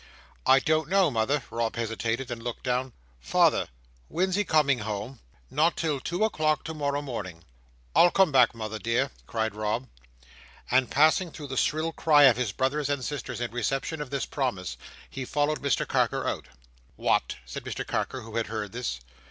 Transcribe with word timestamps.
"I 0.47 0.59
don't 0.59 0.89
know, 0.89 1.11
mother." 1.11 1.43
Rob 1.51 1.75
hesitated, 1.75 2.31
and 2.31 2.41
looked 2.41 2.63
down. 2.63 2.93
"Father—when's 3.19 4.33
he 4.35 4.43
coming 4.43 4.79
home?" 4.79 5.19
"Not 5.51 5.77
till 5.77 5.99
two 5.99 6.23
o'clock 6.23 6.63
to 6.63 6.73
morrow 6.73 7.03
morning." 7.03 7.43
"I'll 7.95 8.09
come 8.09 8.31
back, 8.31 8.55
mother 8.55 8.79
dear!" 8.79 9.11
cried 9.27 9.53
Rob. 9.53 9.87
And 10.71 10.89
passing 10.89 11.29
through 11.29 11.49
the 11.49 11.55
shrill 11.55 11.91
cry 11.91 12.23
of 12.23 12.35
his 12.37 12.51
brothers 12.51 12.89
and 12.89 13.05
sisters 13.05 13.39
in 13.39 13.51
reception 13.51 14.01
of 14.01 14.09
this 14.09 14.25
promise, 14.25 14.75
he 15.07 15.23
followed 15.23 15.61
Mr 15.61 15.87
Carker 15.87 16.27
out. 16.27 16.47
"What!" 16.95 17.35
said 17.45 17.63
Mr 17.63 17.85
Carker, 17.85 18.21
who 18.21 18.37
had 18.37 18.47
heard 18.47 18.71
this. 18.71 19.01